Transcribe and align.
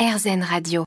RZN 0.00 0.42
Radio. 0.42 0.84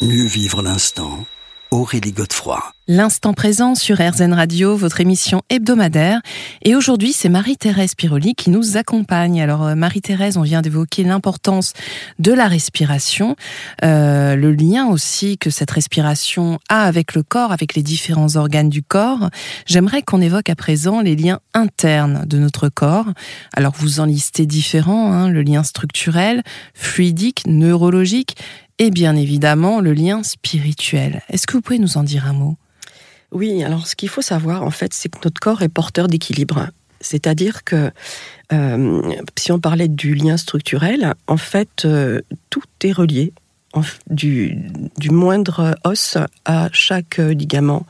Mieux 0.00 0.24
vivre 0.24 0.62
l'instant. 0.62 1.26
Aurélie 1.70 2.12
Godefroy. 2.12 2.62
L'instant 2.88 3.34
présent 3.34 3.74
sur 3.74 3.96
RZN 3.96 4.32
Radio, 4.32 4.76
votre 4.76 5.00
émission 5.00 5.42
hebdomadaire. 5.50 6.20
Et 6.62 6.76
aujourd'hui, 6.76 7.12
c'est 7.12 7.28
Marie-Thérèse 7.28 7.96
Piroli 7.96 8.36
qui 8.36 8.50
nous 8.50 8.76
accompagne. 8.76 9.42
Alors, 9.42 9.64
euh, 9.64 9.74
Marie-Thérèse, 9.74 10.36
on 10.36 10.42
vient 10.42 10.62
d'évoquer 10.62 11.02
l'importance 11.02 11.72
de 12.20 12.32
la 12.32 12.46
respiration, 12.46 13.34
euh, 13.82 14.36
le 14.36 14.52
lien 14.52 14.86
aussi 14.86 15.36
que 15.36 15.50
cette 15.50 15.72
respiration 15.72 16.60
a 16.68 16.82
avec 16.82 17.16
le 17.16 17.24
corps, 17.24 17.50
avec 17.50 17.74
les 17.74 17.82
différents 17.82 18.36
organes 18.36 18.70
du 18.70 18.84
corps. 18.84 19.30
J'aimerais 19.66 20.02
qu'on 20.02 20.20
évoque 20.20 20.48
à 20.48 20.54
présent 20.54 21.00
les 21.00 21.16
liens 21.16 21.40
internes 21.54 22.24
de 22.24 22.38
notre 22.38 22.68
corps. 22.68 23.06
Alors, 23.52 23.72
vous 23.76 23.98
en 23.98 24.04
listez 24.04 24.46
différents, 24.46 25.12
hein, 25.12 25.28
le 25.28 25.42
lien 25.42 25.64
structurel, 25.64 26.44
fluidique, 26.74 27.42
neurologique 27.48 28.36
et 28.78 28.90
bien 28.90 29.16
évidemment 29.16 29.80
le 29.80 29.92
lien 29.92 30.22
spirituel. 30.22 31.22
Est-ce 31.30 31.46
que 31.46 31.54
vous 31.54 31.60
pouvez 31.62 31.78
nous 31.78 31.96
en 31.96 32.02
dire 32.02 32.26
un 32.26 32.32
mot? 32.32 32.56
Oui, 33.32 33.64
alors 33.64 33.86
ce 33.86 33.96
qu'il 33.96 34.08
faut 34.08 34.22
savoir 34.22 34.62
en 34.62 34.70
fait, 34.70 34.94
c'est 34.94 35.08
que 35.08 35.18
notre 35.24 35.40
corps 35.40 35.62
est 35.62 35.68
porteur 35.68 36.08
d'équilibre. 36.08 36.68
C'est-à-dire 37.00 37.64
que 37.64 37.90
euh, 38.52 39.02
si 39.36 39.52
on 39.52 39.60
parlait 39.60 39.88
du 39.88 40.14
lien 40.14 40.36
structurel, 40.36 41.14
en 41.26 41.36
fait, 41.36 41.84
euh, 41.84 42.20
tout 42.50 42.62
est 42.82 42.92
relié, 42.92 43.32
du, 44.08 44.56
moindre 45.10 45.76
os 45.84 46.16
à 46.46 46.70
chaque 46.72 47.18
ligament, 47.18 47.84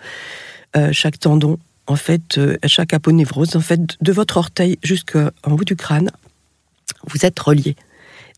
euh, 0.76 0.90
chaque 0.92 1.20
tendon, 1.20 1.58
en 1.86 1.94
fait, 1.94 2.40
à 2.60 2.66
chaque 2.66 2.92
aponévrose, 2.92 3.54
en 3.54 3.60
fait, 3.60 3.96
de 4.00 4.12
votre 4.12 4.36
orteil 4.36 4.78
jusqu'en 4.82 5.30
haut 5.46 5.64
du 5.64 5.76
crâne, 5.76 6.10
vous 7.06 7.24
êtes 7.24 7.38
reliés. 7.38 7.76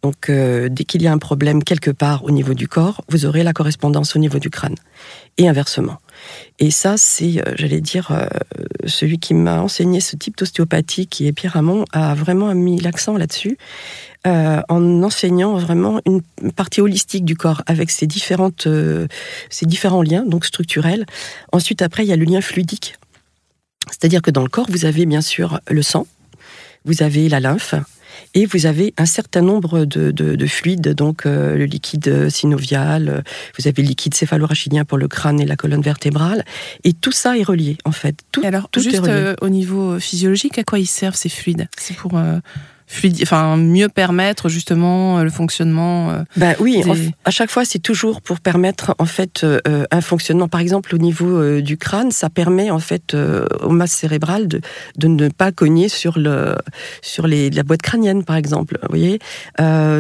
Donc, 0.03 0.31
euh, 0.31 0.69
dès 0.69 0.85
qu'il 0.85 1.03
y 1.03 1.09
a 1.09 1.13
un 1.13 1.19
problème 1.19 1.65
quelque 1.65 1.91
part 1.91 2.25
au 2.25 2.31
niveau 2.31 2.55
du 2.55 2.69
corps, 2.69 3.03
vous 3.09 3.27
aurez 3.27 3.43
la 3.43 3.53
correspondance 3.53 4.15
au 4.15 4.19
niveau 4.19 4.39
du 4.39 4.49
crâne. 4.49 4.77
Et 5.39 5.49
inversement. 5.49 5.99
Et 6.59 6.71
ça, 6.71 6.97
c'est, 6.97 7.39
euh, 7.39 7.55
j'allais 7.57 7.81
dire, 7.81 8.11
euh, 8.13 8.27
celui 8.87 9.19
qui 9.19 9.35
m'a 9.35 9.61
enseigné 9.61 10.01
ce 10.01 10.17
type 10.17 10.37
d'ostéopathie, 10.37 11.07
qui 11.07 11.27
est 11.27 11.33
Pierre 11.33 11.55
Ramon, 11.55 11.85
a 11.93 12.15
vraiment 12.15 12.55
mis 12.55 12.81
l'accent 12.81 13.17
là-dessus, 13.17 13.59
en 14.25 15.03
enseignant 15.03 15.57
vraiment 15.57 16.03
une 16.05 16.21
partie 16.55 16.83
holistique 16.83 17.25
du 17.25 17.35
corps 17.35 17.63
avec 17.65 17.91
ses, 17.91 18.07
différentes, 18.07 18.69
ses 19.49 19.65
différents 19.65 20.03
liens, 20.03 20.23
donc 20.27 20.45
structurels. 20.45 21.07
Ensuite, 21.51 21.81
après, 21.81 22.05
il 22.05 22.09
y 22.09 22.13
a 22.13 22.17
le 22.17 22.27
lien 22.27 22.43
fluidique. 22.43 22.97
C'est-à-dire 23.87 24.21
que 24.21 24.31
dans 24.31 24.43
le 24.43 24.51
corps, 24.51 24.67
vous 24.69 24.85
avez 24.85 25.07
bien 25.07 25.23
sûr 25.23 25.61
le 25.71 25.81
sang, 25.81 26.07
vous 26.85 27.03
avez 27.03 27.31
la 27.31 27.41
lymphe, 27.41 27.75
et 28.35 28.47
vous 28.47 28.67
avez 28.67 28.95
un 28.99 29.07
certain 29.07 29.43
nombre 29.43 29.85
de, 29.85 30.47
fluides, 30.47 30.95
donc 30.95 31.27
euh, 31.27 31.57
le 31.57 31.65
liquide 31.65 32.29
synovial, 32.29 33.23
vous 33.59 33.69
avez 33.69 33.83
le 33.83 33.89
liquide 33.89 34.15
céphalorachidien 34.15 34.85
pour 34.85 34.99
le 34.99 35.09
crâne 35.09 35.41
et 35.41 35.47
la 35.47 35.57
colonne 35.57 35.83
vertébrale, 35.83 36.45
et 36.85 36.93
tout 36.93 37.13
ça 37.13 37.37
est 37.37 37.43
relié 37.43 37.79
en 37.85 37.93
fait. 37.93 38.17
Tout, 38.33 38.43
alors, 38.45 38.69
juste 38.77 39.07
euh, 39.07 39.35
au 39.41 39.49
niveau 39.49 39.99
physiologique, 39.99 40.59
à 40.59 40.65
quoi 40.65 40.79
ils 40.79 40.87
servent 40.87 41.17
ces 41.17 41.29
fluides? 41.29 41.69
C'est 41.77 41.97
pour 41.97 42.17
euh, 42.17 42.39
enfin 43.23 43.57
mieux 43.57 43.89
permettre 43.89 44.49
justement 44.49 45.19
euh, 45.19 45.25
le 45.25 45.31
fonctionnement. 45.31 46.11
Euh, 46.11 46.23
ben 46.37 46.55
oui, 46.61 46.83
à 47.25 47.31
chaque 47.31 47.51
fois 47.51 47.65
c'est 47.65 47.79
toujours 47.79 48.21
pour 48.23 48.41
permettre 48.41 48.95
en 48.99 49.05
fait 49.05 49.45
euh, 49.45 49.85
un 49.91 50.01
fonctionnement. 50.01 50.49
Par 50.49 50.61
exemple 50.61 50.95
au 50.95 50.99
niveau 50.99 51.61
du 51.61 51.77
crâne, 51.77 52.11
ça 52.11 52.31
permet 52.31 52.71
en 52.71 52.79
fait 52.79 53.15
aux 53.15 53.71
masses 53.71 53.93
cérébrales 53.93 54.49
de, 54.49 54.61
de 54.97 55.09
ne 55.09 55.29
pas 55.29 55.53
cogner 55.53 55.89
sur 55.89 56.19
le 56.19 56.57
sur 57.03 57.27
les 57.27 57.51
la 57.51 57.63
boîte 57.63 57.83
crânienne 57.83 58.25
par 58.25 58.37
exemple. 58.37 58.79
Vous 58.83 58.89
voyez, 58.89 59.19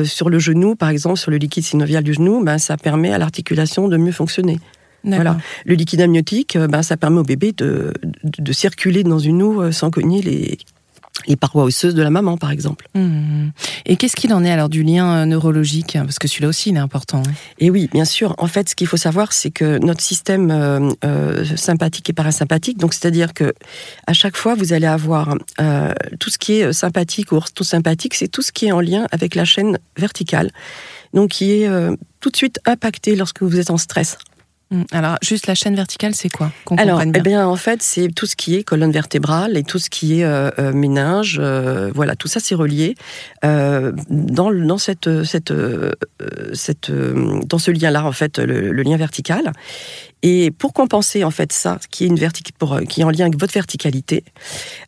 sur 0.04 0.30
le 0.30 0.38
genou 0.38 0.74
par 0.74 0.88
exemple, 0.88 1.18
sur 1.18 1.30
le 1.30 1.36
liquide 1.36 1.64
synovial 1.64 2.02
du 2.02 2.14
genou, 2.14 2.42
ben 2.42 2.58
ça 2.58 2.76
permet 2.76 3.12
à 3.12 3.18
l'articulation 3.18 3.88
de 3.88 3.96
mieux 3.96 4.12
fonctionner. 4.12 4.58
Voilà. 5.04 5.38
Le 5.64 5.74
liquide 5.74 6.00
amniotique, 6.00 6.58
ben, 6.58 6.82
ça 6.82 6.96
permet 6.96 7.20
au 7.20 7.22
bébé 7.22 7.52
de, 7.56 7.94
de, 8.02 8.42
de 8.42 8.52
circuler 8.52 9.04
dans 9.04 9.20
une 9.20 9.42
eau 9.42 9.70
sans 9.70 9.90
cogner 9.90 10.20
les, 10.22 10.58
les 11.26 11.36
parois 11.36 11.64
osseuses 11.64 11.94
de 11.94 12.02
la 12.02 12.10
maman, 12.10 12.36
par 12.36 12.50
exemple. 12.50 12.88
Mmh. 12.94 13.48
Et 13.86 13.96
qu'est-ce 13.96 14.16
qu'il 14.16 14.32
en 14.32 14.44
est 14.44 14.50
alors 14.50 14.68
du 14.68 14.82
lien 14.82 15.18
euh, 15.18 15.24
neurologique? 15.24 15.94
Parce 15.94 16.18
que 16.18 16.28
celui-là 16.28 16.48
aussi, 16.48 16.70
il 16.70 16.76
est 16.76 16.80
important. 16.80 17.22
Hein. 17.26 17.32
Et 17.58 17.70
oui, 17.70 17.88
bien 17.92 18.04
sûr. 18.04 18.34
En 18.38 18.46
fait, 18.46 18.68
ce 18.68 18.74
qu'il 18.74 18.86
faut 18.86 18.96
savoir, 18.96 19.32
c'est 19.32 19.50
que 19.50 19.78
notre 19.78 20.00
système 20.00 20.50
euh, 20.50 20.90
euh, 21.04 21.44
sympathique 21.56 22.08
et 22.10 22.12
parasympathique, 22.12 22.78
donc 22.78 22.94
c'est-à-dire 22.94 23.34
que 23.34 23.52
à 24.06 24.12
chaque 24.12 24.36
fois, 24.36 24.54
vous 24.54 24.72
allez 24.72 24.86
avoir 24.86 25.36
tout 26.18 26.30
ce 26.30 26.38
qui 26.38 26.54
est 26.54 26.72
sympathique 26.72 27.32
ou 27.32 27.40
tout 27.54 27.64
sympathique, 27.64 28.14
c'est 28.14 28.28
tout 28.28 28.42
ce 28.42 28.52
qui 28.52 28.66
est 28.66 28.72
en 28.72 28.80
lien 28.80 29.06
avec 29.10 29.34
la 29.34 29.44
chaîne 29.44 29.78
verticale, 29.96 30.50
donc 31.14 31.30
qui 31.30 31.52
est 31.52 31.68
tout 32.20 32.30
de 32.30 32.36
suite 32.36 32.60
impacté 32.66 33.16
lorsque 33.16 33.42
vous 33.42 33.58
êtes 33.58 33.70
en 33.70 33.78
stress. 33.78 34.18
Mm. 34.70 34.82
Alors, 34.92 35.16
juste 35.22 35.46
la 35.46 35.54
chaîne 35.54 35.74
verticale, 35.74 36.14
c'est 36.14 36.28
quoi 36.28 36.52
Alors, 36.76 37.00
eh 37.02 37.20
bien, 37.20 37.46
en 37.46 37.56
fait, 37.56 37.82
c'est 37.82 38.08
tout 38.08 38.26
ce 38.26 38.36
qui 38.36 38.54
est 38.54 38.62
colonne 38.62 38.92
vertébrale 38.92 39.56
et 39.56 39.62
tout 39.62 39.78
ce 39.78 39.88
qui 39.88 40.20
est 40.20 40.24
euh, 40.24 40.50
euh, 40.58 40.72
méninge. 40.72 41.38
Euh, 41.40 41.90
voilà, 41.94 42.16
tout 42.16 42.28
ça, 42.28 42.40
c'est 42.40 42.54
relié 42.54 42.94
dans, 43.42 44.52
dans 44.52 44.78
cette, 44.78 45.24
cette, 45.24 45.52
cette, 46.52 46.90
dans 46.90 47.58
ce 47.58 47.70
lien-là, 47.70 48.04
en 48.04 48.12
fait, 48.12 48.38
le, 48.38 48.72
lien 48.82 48.96
vertical. 48.96 49.52
Et 50.22 50.50
pour 50.50 50.72
compenser, 50.72 51.24
en 51.24 51.30
fait, 51.30 51.52
ça, 51.52 51.78
qui 51.90 52.04
est 52.04 52.08
une 52.08 52.18
pour, 52.58 52.80
qui 52.88 53.00
est 53.00 53.04
en 53.04 53.10
lien 53.10 53.26
avec 53.26 53.40
votre 53.40 53.54
verticalité, 53.54 54.24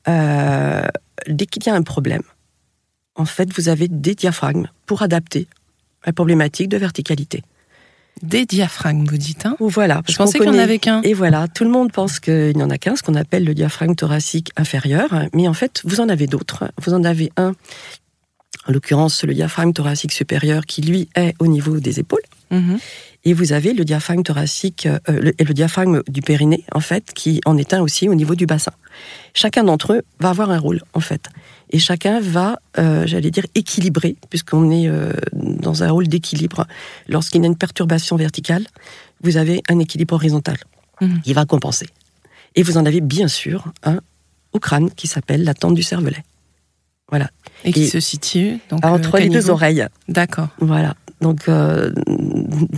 dès 0.06 1.46
qu'il 1.46 1.66
y 1.66 1.70
a 1.70 1.74
un 1.74 1.82
problème, 1.82 2.22
en 3.14 3.24
fait, 3.24 3.52
vous 3.54 3.68
avez 3.68 3.88
des 3.88 4.14
diaphragmes 4.14 4.68
pour 4.86 5.02
adapter 5.02 5.46
la 6.04 6.12
problématique 6.12 6.68
de 6.68 6.76
verticalité. 6.76 7.42
Des 8.22 8.44
diaphragmes, 8.44 9.06
vous 9.06 9.16
dites 9.16 9.46
hein? 9.46 9.56
Voilà. 9.60 10.02
Je 10.06 10.16
pensais 10.16 10.38
qu'il 10.38 10.48
y 10.48 10.50
en 10.50 10.58
avait 10.58 10.78
qu'un. 10.78 11.00
Et 11.02 11.14
voilà, 11.14 11.48
tout 11.48 11.64
le 11.64 11.70
monde 11.70 11.90
pense 11.90 12.20
qu'il 12.20 12.54
n'y 12.54 12.62
en 12.62 12.68
a 12.68 12.76
qu'un, 12.76 12.94
ce 12.94 13.02
qu'on 13.02 13.14
appelle 13.14 13.44
le 13.44 13.54
diaphragme 13.54 13.94
thoracique 13.94 14.50
inférieur. 14.56 15.08
Mais 15.32 15.48
en 15.48 15.54
fait, 15.54 15.80
vous 15.84 16.00
en 16.00 16.08
avez 16.08 16.26
d'autres. 16.26 16.70
Vous 16.82 16.92
en 16.92 17.04
avez 17.04 17.32
un, 17.38 17.54
en 18.68 18.72
l'occurrence 18.72 19.24
le 19.24 19.32
diaphragme 19.32 19.72
thoracique 19.72 20.12
supérieur, 20.12 20.66
qui 20.66 20.82
lui 20.82 21.08
est 21.16 21.34
au 21.38 21.46
niveau 21.46 21.80
des 21.80 21.98
épaules. 21.98 22.22
Mhm. 22.50 22.78
Et 23.24 23.32
vous 23.32 23.52
avez 23.52 23.72
le 23.72 23.84
diaphragme 23.84 24.22
thoracique 24.22 24.86
euh, 24.86 25.32
et 25.38 25.44
le 25.44 25.54
diaphragme 25.54 26.02
du 26.08 26.20
périnée, 26.20 26.64
en 26.72 26.80
fait, 26.80 27.12
qui 27.14 27.40
en 27.46 27.56
est 27.56 27.72
un 27.74 27.80
aussi 27.80 28.08
au 28.08 28.14
niveau 28.14 28.34
du 28.34 28.46
bassin. 28.46 28.72
Chacun 29.34 29.64
d'entre 29.64 29.94
eux 29.94 30.02
va 30.18 30.30
avoir 30.30 30.50
un 30.50 30.58
rôle, 30.58 30.82
en 30.94 31.00
fait 31.00 31.28
et 31.70 31.78
chacun 31.78 32.20
va, 32.20 32.60
euh, 32.78 33.06
j'allais 33.06 33.30
dire, 33.30 33.46
équilibrer, 33.54 34.16
puisqu'on 34.28 34.70
est 34.70 34.88
euh, 34.88 35.12
dans 35.32 35.82
un 35.82 35.90
rôle 35.90 36.08
d'équilibre. 36.08 36.66
Lorsqu'il 37.08 37.42
y 37.42 37.44
a 37.44 37.46
une 37.46 37.56
perturbation 37.56 38.16
verticale, 38.16 38.66
vous 39.22 39.36
avez 39.36 39.62
un 39.68 39.78
équilibre 39.78 40.14
horizontal 40.14 40.56
mhm. 41.00 41.22
qui 41.22 41.32
va 41.32 41.44
compenser. 41.44 41.86
Et 42.56 42.62
vous 42.62 42.76
en 42.76 42.86
avez 42.86 43.00
bien 43.00 43.28
sûr 43.28 43.72
un 43.84 44.00
au 44.52 44.58
crâne 44.58 44.90
qui 44.90 45.06
s'appelle 45.06 45.44
la 45.44 45.54
tente 45.54 45.74
du 45.74 45.82
cervelet. 45.82 46.24
Voilà. 47.08 47.30
Et 47.64 47.72
qui 47.72 47.88
se 47.88 48.00
situe 48.00 48.58
donc, 48.68 48.84
entre 48.84 49.16
euh, 49.16 49.18
les 49.20 49.28
deux 49.28 49.50
oreilles. 49.50 49.86
D'accord. 50.08 50.48
Voilà. 50.60 50.96
Donc, 51.20 51.48
euh, 51.48 51.92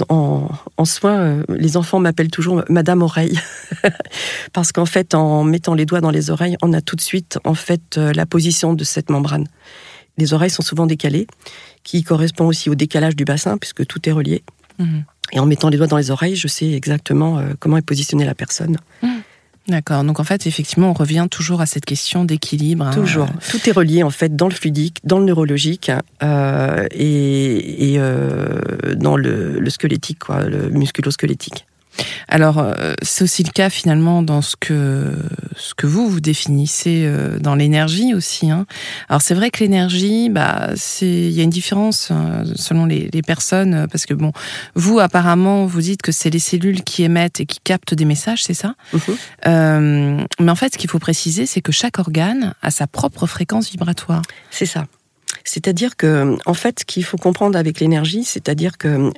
en, 0.09 0.49
en, 0.77 0.85
soins, 0.85 1.19
euh, 1.19 1.45
les 1.49 1.77
enfants 1.77 1.99
m'appellent 1.99 2.31
toujours 2.31 2.63
Madame 2.69 3.03
Oreille, 3.03 3.39
parce 4.53 4.73
qu'en 4.73 4.87
fait, 4.87 5.15
en 5.15 5.45
mettant 5.45 5.75
les 5.75 5.87
doigts 5.87 6.01
dans 6.01 6.11
les 6.11 6.31
oreilles, 6.31 6.57
on 6.63 6.73
a 6.73 6.81
tout 6.81 6.97
de 6.97 7.01
suite 7.01 7.39
en 7.45 7.55
fait 7.55 7.99
euh, 7.99 8.13
la 8.13 8.27
position 8.27 8.75
de 8.75 8.85
cette 8.85 9.11
membrane. 9.11 9.47
Les 10.19 10.35
oreilles 10.35 10.51
sont 10.51 10.63
souvent 10.63 10.87
décalées, 10.87 11.27
qui 11.85 12.03
correspond 12.03 12.47
aussi 12.47 12.71
au 12.71 12.75
décalage 12.75 13.17
du 13.17 13.25
bassin, 13.25 13.59
puisque 13.59 13.87
tout 13.87 14.09
est 14.09 14.13
relié. 14.13 14.43
Mhm. 14.79 15.05
Et 15.33 15.41
en 15.41 15.47
mettant 15.47 15.69
les 15.69 15.79
doigts 15.79 15.87
dans 15.87 15.97
les 15.97 16.11
oreilles, 16.11 16.37
je 16.37 16.49
sais 16.49 16.71
exactement 16.73 17.43
comment 17.59 17.79
est 17.79 17.87
positionnée 17.87 18.25
la 18.25 18.35
personne. 18.35 18.77
Mhm. 19.03 19.12
D'accord. 19.69 20.03
Donc 20.05 20.19
en 20.19 20.25
fait, 20.25 20.47
effectivement, 20.47 20.91
on 20.91 20.93
revient 20.93 21.27
toujours 21.31 21.61
à 21.61 21.67
cette 21.67 21.85
question 21.85 22.25
d'équilibre. 22.25 22.87
Hein. 22.87 22.95
Toujours. 22.95 23.29
Tout 23.51 23.69
est 23.69 23.73
relié 23.73 24.03
en 24.03 24.11
fait 24.11 24.35
dans 24.35 24.49
le 24.49 24.55
fluidique, 24.55 24.99
dans 25.05 25.19
le 25.19 25.25
neurologique 25.25 25.91
euh, 26.23 26.87
et, 26.91 27.95
euh, 27.99 28.61
dans 28.97 29.17
le, 29.17 29.61
le, 29.61 29.71
squelettique, 29.71 30.19
quoi, 30.19 30.43
le 30.43 30.69
musculo-squelettique. 30.71 31.67
Alors, 32.29 32.59
euh, 32.59 32.95
c'est 33.03 33.25
aussi 33.25 33.43
le 33.43 33.51
cas 33.51 33.71
finalement 33.71 34.23
dans 34.23 34.43
ce 34.43 34.57
que 34.57 35.13
ce 35.57 35.75
que 35.75 35.87
vous 35.87 36.09
vous 36.09 36.21
définissez 36.21 37.05
euh, 37.05 37.39
dans 37.39 37.55
l'énergie 37.55 38.15
aussi. 38.15 38.51
Hein. 38.51 38.67
Alors 39.09 39.23
c'est 39.23 39.35
vrai 39.35 39.51
que 39.51 39.61
l'énergie, 39.61 40.29
bah 40.31 40.71
c'est 40.77 41.07
il 41.07 41.33
y 41.33 41.41
a 41.41 41.43
une 41.43 41.51
différence 41.51 42.09
euh, 42.11 42.45
selon 42.57 42.87
les, 42.87 43.11
personnes 43.23 43.87
parce 43.91 44.05
que 44.05 44.15
bon, 44.15 44.33
vous 44.75 44.99
apparemment 44.99 45.65
vous 45.65 45.81
dites 45.81 46.03
que 46.03 46.11
c'est 46.11 46.31
les 46.31 46.41
cellules 46.41 46.83
qui 46.83 47.05
émettent 47.05 47.41
et 47.41 47.47
qui 47.47 47.61
captent 47.63 47.95
des 47.95 48.05
messages, 48.05 48.43
c'est 48.43 48.55
ça? 48.55 48.75
Mhm. 48.93 50.27
mais 50.41 50.51
en 50.51 50.57
fait, 50.57 50.73
ce 50.75 50.79
qu'il 50.79 50.91
faut 50.91 50.99
préciser, 50.99 51.47
c'est 51.47 51.61
que 51.61 51.71
chaque 51.71 51.99
organe 52.01 52.55
a 52.63 52.71
sa 52.73 52.89
propre 52.89 53.27
fréquence 53.27 53.71
vibratoire. 53.71 54.23
C'est 54.51 54.67
ça. 54.67 54.87
C'est-à-dire 55.45 55.97
que, 55.97 56.37
en 56.47 56.55
fait, 56.55 56.81
ce 56.81 56.85
qu'il 56.85 57.05
faut 57.05 57.17
comprendre 57.17 57.57
avec 57.57 57.81
l'énergie, 57.81 58.25
c'est-à-dire 58.25 58.77
que 58.77 59.13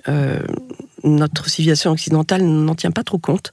notre 1.05 1.49
civilisation 1.49 1.93
occidentale 1.93 2.43
n'en 2.43 2.75
tient 2.75 2.91
pas 2.91 3.05
trop 3.05 3.19
compte. 3.19 3.53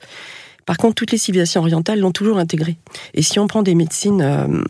Par 0.66 0.78
contre, 0.78 0.96
toutes 0.96 1.12
les 1.12 1.18
civilisations 1.18 1.62
orientales 1.62 2.00
l'ont 2.00 2.12
toujours 2.12 2.38
intégré. 2.38 2.78
Et 3.14 3.22
si 3.22 3.40
on 3.40 3.48
prend 3.48 3.64
des 3.64 3.76
médecines, 3.76 4.22
euh, 4.22 4.64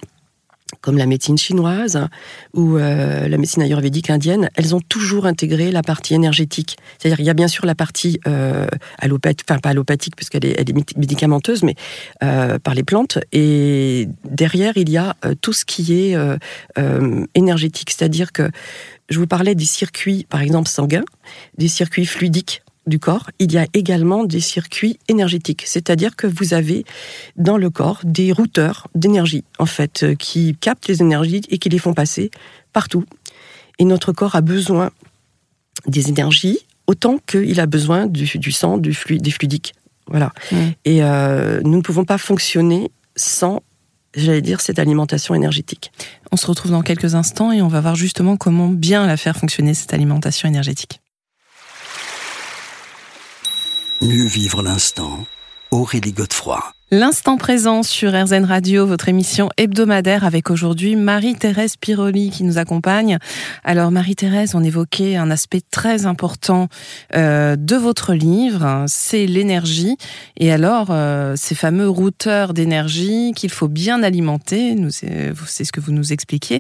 comme 0.80 0.98
la 0.98 1.06
médecine 1.06 1.38
chinoise 1.38 2.08
ou 2.54 2.78
euh, 2.78 3.28
la 3.28 3.38
médecine 3.38 3.62
ayurvédique 3.62 4.10
indienne, 4.10 4.50
elles 4.56 4.74
ont 4.74 4.80
toujours 4.80 5.26
intégré 5.26 5.72
la 5.72 5.82
partie 5.82 6.14
énergétique. 6.14 6.78
C'est-à-dire, 6.98 7.20
il 7.20 7.26
y 7.26 7.30
a 7.30 7.34
bien 7.34 7.48
sûr 7.48 7.66
la 7.66 7.76
partie 7.76 8.20
euh, 8.28 8.68
allopathique, 8.98 9.46
enfin 9.50 9.60
pas 9.60 9.70
allopathique 9.70 10.16
puisqu'elle 10.16 10.46
est, 10.46 10.98
médicamenteuse, 10.98 11.64
mais 11.64 11.76
euh, 12.24 12.58
par 12.60 12.74
les 12.74 12.84
plantes. 12.84 13.20
Et 13.32 14.08
derrière, 14.24 14.74
il 14.78 14.90
y 14.90 14.98
a 14.98 15.16
tout 15.42 15.54
ce 15.54 15.66
qui 15.66 15.94
est 15.94 16.18
énergétique. 17.36 17.92
C'est-à-dire 17.92 18.32
que 18.32 18.50
je 19.10 19.20
vous 19.20 19.28
parlais 19.28 19.56
des 19.56 19.66
circuits, 19.66 20.26
par 20.30 20.42
exemple 20.42 20.70
sanguins, 20.70 21.04
des 21.58 21.68
circuits 21.68 22.06
fluidiques 22.06 22.64
du 22.88 23.00
corps, 23.00 23.30
il 23.40 23.52
y 23.52 23.58
a 23.58 23.68
également 23.74 24.24
des 24.24 24.40
circuits 24.40 24.98
énergétiques. 25.08 25.64
C'est-à-dire 25.66 26.16
que 26.16 26.28
vous 26.28 26.54
avez 26.54 26.84
dans 27.36 27.58
le 27.58 27.70
corps 27.70 28.00
des 28.04 28.32
routeurs 28.32 28.88
d'énergie, 28.96 29.44
en 29.60 29.66
fait, 29.66 30.04
euh, 30.04 30.16
qui 30.16 30.56
captent 30.60 30.88
les 30.88 31.02
énergies 31.02 31.42
et 31.50 31.58
qui 31.58 31.70
les 31.70 31.78
font 31.78 31.94
passer 31.94 32.32
partout. 32.74 33.06
Et 33.80 33.86
notre 33.86 34.12
corps 34.12 34.36
a 34.36 34.42
besoin 34.42 34.92
des 35.88 36.10
énergies 36.10 36.60
autant 36.88 37.18
qu'il 37.26 37.60
a 37.60 37.66
besoin 37.66 38.08
du, 38.08 38.26
du 38.38 38.52
sang, 38.52 38.78
du 38.78 38.94
fluide, 38.94 39.22
des 39.22 39.32
fluidiques. 39.32 39.74
Voilà. 40.08 40.34
Et 40.84 41.04
euh, 41.04 41.62
nous 41.64 41.78
ne 41.78 41.82
pouvons 41.82 42.04
pas 42.04 42.18
fonctionner 42.18 42.92
sans, 43.16 43.62
j'allais 44.14 44.42
dire, 44.42 44.60
cette 44.60 44.80
alimentation 44.80 45.36
énergétique. 45.36 45.92
On 46.32 46.38
se 46.38 46.48
retrouve 46.48 46.72
dans 46.72 46.82
quelques 46.82 47.16
instants 47.16 47.52
et 47.52 47.62
on 47.62 47.70
va 47.70 47.80
voir 47.80 47.96
justement 47.96 48.36
comment 48.36 48.68
bien 48.68 49.08
la 49.08 49.16
faire 49.16 49.38
fonctionner, 49.38 49.74
cette 49.74 49.94
alimentation 49.94 50.50
énergétique. 50.50 51.00
Mieux 54.02 54.26
vivre 54.26 54.64
l'instant. 54.64 55.28
Aurélie 55.70 56.12
Godefroy. 56.12 56.74
L'instant 56.94 57.38
présent 57.38 57.84
sur 57.84 58.12
RZN 58.12 58.44
Radio, 58.44 58.86
votre 58.86 59.08
émission 59.08 59.50
hebdomadaire 59.56 60.26
avec 60.26 60.52
aujourd'hui 60.52 60.98
Marie-Thérèse 60.98 61.78
Piroli 61.78 62.32
qui 62.32 62.44
nous 62.44 62.58
accompagne. 62.58 63.18
Alors 63.64 63.92
Marie-Thérèse, 63.92 64.56
on 64.56 64.64
évoquait 64.64 65.16
un 65.16 65.32
aspect 65.32 65.62
très 65.72 66.06
important 66.06 66.68
euh, 67.16 67.56
de 67.56 67.78
votre 67.78 68.14
livre, 68.14 68.84
c'est 68.88 69.26
l'énergie. 69.26 69.96
Et 70.36 70.52
alors, 70.52 70.88
euh, 70.90 71.36
ces 71.38 71.56
fameux 71.56 71.88
routeurs 71.88 72.54
d'énergie 72.54 73.32
qu'il 73.38 73.52
faut 73.52 73.70
bien 73.70 74.04
alimenter, 74.04 74.76
c'est 74.90 75.64
ce 75.64 75.72
que 75.72 75.80
vous 75.80 75.94
nous 75.94 76.12
expliquiez. 76.12 76.60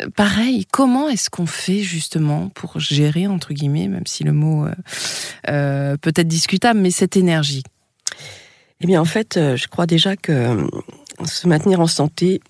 Euh, 0.00 0.06
Pareil, 0.16 0.64
comment 0.72 1.10
est-ce 1.10 1.28
qu'on 1.28 1.44
fait 1.44 1.80
justement 1.80 2.48
pour 2.54 2.80
gérer, 2.80 3.26
entre 3.26 3.52
guillemets, 3.52 3.88
même 3.88 4.06
si 4.06 4.24
le 4.24 4.32
mot 4.32 4.64
euh, 5.50 5.98
peut 5.98 6.14
être 6.16 6.28
discutable, 6.28 6.80
mais 6.80 6.90
cette 6.90 7.18
énergie? 7.18 7.62
Eh 8.80 8.86
bien, 8.86 9.00
en 9.00 9.04
fait, 9.04 9.36
euh, 9.36 9.56
je 9.56 9.68
crois 9.68 9.86
déjà 9.86 10.16
que 10.16 10.32
euh, 10.32 10.66
se 11.24 11.46
maintenir 11.46 11.80
en 11.80 11.86
santé 11.86 12.40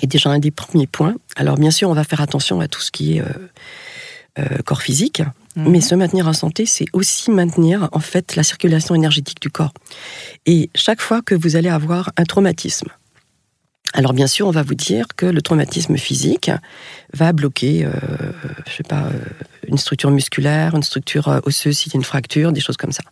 est 0.00 0.06
déjà 0.06 0.30
un 0.30 0.38
des 0.38 0.50
premiers 0.50 0.86
points. 0.86 1.14
Alors, 1.36 1.56
bien 1.56 1.70
sûr, 1.70 1.88
on 1.90 1.94
va 1.94 2.04
faire 2.04 2.20
attention 2.20 2.60
à 2.60 2.68
tout 2.68 2.80
ce 2.80 2.90
qui 2.90 3.16
est 3.16 3.20
euh, 3.20 3.26
euh, 4.38 4.58
corps 4.64 4.82
physique, 4.82 5.22
Mhm. 5.54 5.70
mais 5.70 5.80
se 5.82 5.94
maintenir 5.94 6.26
en 6.28 6.32
santé, 6.32 6.64
c'est 6.64 6.86
aussi 6.94 7.30
maintenir 7.30 7.90
en 7.92 7.98
fait 8.00 8.36
la 8.36 8.42
circulation 8.42 8.94
énergétique 8.94 9.42
du 9.42 9.50
corps. 9.50 9.74
Et 10.46 10.70
chaque 10.74 11.02
fois 11.02 11.20
que 11.20 11.34
vous 11.34 11.56
allez 11.56 11.68
avoir 11.68 12.10
un 12.16 12.24
traumatisme, 12.24 12.88
alors 13.92 14.14
bien 14.14 14.26
sûr, 14.26 14.46
on 14.46 14.50
va 14.50 14.62
vous 14.62 14.74
dire 14.74 15.06
que 15.16 15.26
le 15.26 15.42
traumatisme 15.42 15.96
physique 15.96 16.50
va 17.12 17.32
bloquer, 17.32 17.84
euh, 17.84 17.90
je 18.66 18.76
sais 18.76 18.82
pas, 18.82 19.02
euh, 19.02 19.18
une 19.68 19.76
structure 19.76 20.10
musculaire, 20.10 20.74
une 20.74 20.82
structure 20.82 21.28
euh, 21.28 21.40
osseuse 21.44 21.76
s'il 21.76 21.92
y 21.92 21.96
a 21.96 21.98
une 21.98 22.04
fracture, 22.04 22.52
des 22.52 22.60
choses 22.60 22.78
comme 22.78 22.92
ça. 22.92 23.02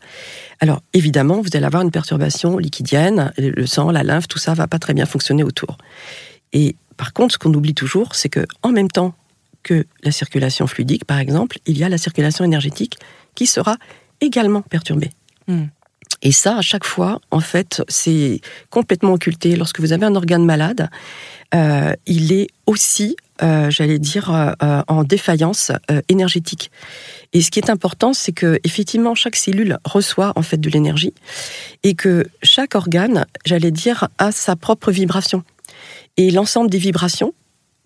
Alors 0.61 0.83
évidemment, 0.95 1.43
vous 1.43 1.51
allez 1.53 1.67
avoir 1.67 1.83
une 1.83 1.91
perturbation 1.91 2.57
liquidienne, 2.57 3.33
le 3.37 3.67
sang, 3.67 3.91
la 3.91 4.03
lymphe, 4.03 4.27
tout 4.27 4.39
ça 4.39 4.55
va 4.55 4.67
pas 4.67 4.79
très 4.79 4.95
bien 4.95 5.07
fonctionner 5.07 5.43
autour. 5.43 5.77
Et 6.53 6.77
par 6.97 7.13
contre, 7.13 7.35
ce 7.35 7.39
qu'on 7.39 7.53
oublie 7.53 7.75
toujours, 7.75 8.15
c'est 8.15 8.31
que 8.31 8.47
en 8.63 8.73
même 8.73 8.89
temps 8.89 9.15
que 9.63 9.87
la 10.03 10.13
circulation 10.13 10.67
fluidique, 10.67 11.05
par 11.05 11.19
exemple, 11.19 11.59
il 11.67 11.77
y 11.77 11.85
a 11.85 11.91
la 11.91 11.99
circulation 11.99 12.45
énergétique 12.45 12.99
qui 13.35 13.47
sera 13.47 13.77
également 14.23 14.63
perturbée. 14.63 15.11
Hmm. 15.47 15.67
Et 16.23 16.33
ça, 16.33 16.59
à 16.59 16.61
chaque 16.61 16.85
fois, 16.85 17.21
en 17.31 17.41
fait, 17.41 17.83
c'est 17.89 18.41
complètement 18.69 19.15
occulté. 19.15 19.57
Lorsque 19.57 19.81
vous 19.81 19.93
avez 19.93 20.05
un 20.05 20.15
organe 20.15 20.45
malade, 20.45 20.91
euh, 21.55 21.95
il 22.07 22.33
est 22.33 22.49
aussi, 22.67 23.17
euh, 23.43 23.71
j'allais 23.71 23.99
dire, 23.99 24.31
euh, 24.31 24.83
en 24.87 25.03
défaillance 25.03 25.73
énergétique. 26.09 26.71
Et 27.33 27.41
ce 27.41 27.51
qui 27.51 27.59
est 27.59 27.71
important, 27.71 28.13
c'est 28.13 28.33
que 28.33 28.59
effectivement, 28.65 29.15
chaque 29.15 29.37
cellule 29.37 29.79
reçoit 29.85 30.33
en 30.37 30.43
fait 30.43 30.59
de 30.59 30.69
l'énergie 30.69 31.15
et 31.83 31.95
que 31.95 32.27
chaque 32.43 32.75
organe, 32.75 33.25
j'allais 33.47 33.71
dire, 33.71 34.09
a 34.19 34.31
sa 34.31 34.57
propre 34.57 34.91
vibration. 34.91 35.43
Et 36.17 36.31
l'ensemble 36.31 36.71
des 36.71 36.79
vibrations 36.79 37.33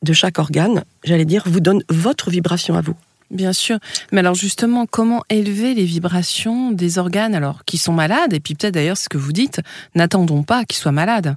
de 0.03 0.13
chaque 0.13 0.39
organe, 0.39 0.85
j'allais 1.05 1.25
dire, 1.25 1.45
vous 1.47 1.61
donne 1.61 1.83
votre 1.89 2.31
vibration 2.31 2.75
à 2.75 2.81
vous. 2.81 2.97
Bien 3.31 3.53
sûr. 3.53 3.79
Mais 4.13 4.21
alors 4.21 4.35
justement, 4.35 4.87
comment 4.87 5.23
élever 5.31 5.75
les 5.75 5.85
vibrations 5.85 6.71
des 6.73 6.99
organes 6.99 7.35
alors 7.35 7.65
qui 7.65 7.79
sont 7.79 7.93
malades 7.93 8.33
Et 8.33 8.41
puis 8.41 8.55
peut-être 8.55 8.75
d'ailleurs 8.75 8.97
ce 8.97 9.09
que 9.09 9.19
vous 9.19 9.33
dites, 9.33 9.61
n'attendons 9.95 10.43
pas 10.43 10.65
qu'ils 10.65 10.79
soient 10.79 10.93
malades? 10.93 11.37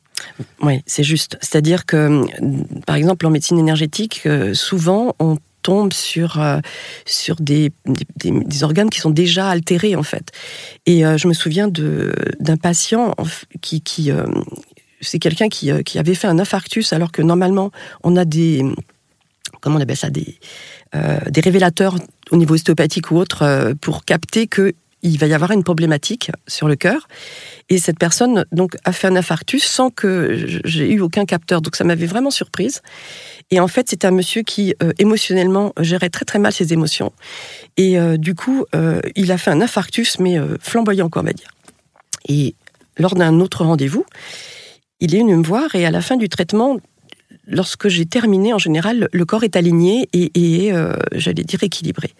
Oui, 0.62 0.82
c'est 0.86 1.04
juste. 1.04 1.38
C'est-à-dire 1.42 1.86
que, 1.86 2.24
par 2.86 2.96
exemple, 2.96 3.26
en 3.26 3.30
médecine 3.30 3.58
énergétique, 3.58 4.24
euh, 4.26 4.54
souvent, 4.54 5.16
on 5.20 5.38
tombe 5.64 5.94
sur, 5.94 6.40
euh, 6.40 6.60
sur 7.06 7.38
des, 7.38 7.72
des, 8.16 8.64
organes 8.64 8.90
qui 8.90 9.00
sont 9.00 9.10
déjà 9.10 9.50
altérés, 9.50 9.96
en 9.96 10.04
fait. 10.04 10.32
Et 10.86 11.06
euh, 11.06 11.18
je 11.18 11.28
me 11.28 11.34
souviens 11.34 11.68
d'un 11.68 12.58
patient 12.58 13.16
qui... 13.62 13.82
qui 13.82 14.12
c'est 15.00 15.20
quelqu'un 15.20 15.48
qui, 15.48 15.70
qui 15.84 16.00
avait 16.00 16.16
fait 16.16 16.26
un 16.26 16.40
infarctus 16.40 16.92
alors 16.92 17.12
que 17.12 17.22
normalement 17.22 17.70
on 18.04 18.16
a 18.16 18.26
des 18.26 18.64
comment 19.62 19.78
on 19.78 19.80
appelle 19.82 19.98
ça 19.98 20.10
des 20.10 20.40
des 20.94 21.42
révélateurs 21.42 21.96
au 22.32 22.38
niveau 22.38 22.56
ostéopathique 22.56 23.12
ou 23.12 23.18
autre 23.18 23.44
euh, 23.44 23.74
pour 23.80 24.06
capter 24.06 24.48
que 24.48 24.74
il 25.04 25.20
va 25.20 25.28
y 25.28 25.34
avoir 25.34 25.52
une 25.52 25.64
problématique 25.64 26.32
sur 26.48 26.68
le 26.68 26.76
cœur 26.76 27.08
et 27.70 27.78
cette 27.78 28.00
personne 28.00 28.46
donc 28.52 28.76
a 28.84 28.92
fait 28.92 29.08
un 29.08 29.16
infarctus 29.16 29.64
sans 29.64 29.92
que 29.92 30.62
j'ai 30.66 30.92
eu 30.92 31.02
aucun 31.02 31.26
capteur. 31.26 31.62
Donc 31.62 31.76
ça 31.76 31.84
m'avait 31.84 32.08
vraiment 32.08 32.32
surprise. 32.32 32.82
Et 33.52 33.60
en 33.60 33.68
fait, 33.68 33.88
c'est 33.90 34.06
un 34.06 34.12
monsieur 34.12 34.42
qui 34.42 34.74
euh, 34.82 34.94
émotionnellement 34.98 35.72
gérait 35.80 36.10
très 36.10 36.26
très 36.26 36.40
mal 36.40 36.52
ses 36.52 36.74
émotions. 36.74 37.14
Et 37.78 38.00
euh, 38.00 38.18
du 38.18 38.34
coup, 38.34 38.66
euh, 38.76 39.00
il 39.16 39.32
a 39.32 39.38
fait 39.38 39.52
un 39.52 39.62
infarctus, 39.62 40.18
mais 40.20 40.40
euh, 40.40 40.58
flamboyant, 40.60 41.10
quoi, 41.10 41.22
on 41.22 41.26
va 41.26 41.34
dire. 41.34 41.52
Et 42.28 42.56
lors 42.98 43.14
d'un 43.14 43.40
autre 43.40 43.64
rendez-vous, 43.64 44.06
il 45.00 45.14
est 45.14 45.20
venu 45.20 45.36
me 45.36 45.44
voir 45.44 45.76
et 45.76 45.86
à 45.86 45.92
la 45.92 46.02
fin 46.02 46.18
du 46.18 46.28
traitement, 46.28 46.78
lorsque 47.48 47.88
j'ai 47.88 48.06
terminé, 48.06 48.54
en 48.54 48.58
général, 48.58 49.08
le 49.12 49.26
corps 49.26 49.44
est 49.44 49.56
aligné 49.56 50.08
et, 50.14 50.72
euh, 50.72 50.94
j'allais 51.14 51.44
dire 51.44 51.64
équilibré. 51.64 52.14